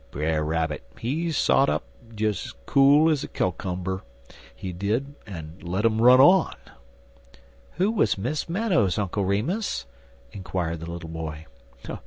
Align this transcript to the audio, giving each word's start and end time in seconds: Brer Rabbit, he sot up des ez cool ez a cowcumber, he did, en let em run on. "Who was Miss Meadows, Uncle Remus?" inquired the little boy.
Brer 0.09 0.43
Rabbit, 0.43 0.81
he 0.99 1.31
sot 1.31 1.69
up 1.69 1.83
des 2.15 2.29
ez 2.29 2.53
cool 2.65 3.07
ez 3.11 3.23
a 3.23 3.27
cowcumber, 3.27 4.01
he 4.55 4.73
did, 4.73 5.13
en 5.27 5.59
let 5.61 5.85
em 5.85 6.01
run 6.01 6.19
on. 6.19 6.55
"Who 7.73 7.91
was 7.91 8.17
Miss 8.17 8.49
Meadows, 8.49 8.97
Uncle 8.97 9.25
Remus?" 9.25 9.85
inquired 10.33 10.79
the 10.79 10.89
little 10.91 11.09
boy. 11.11 11.45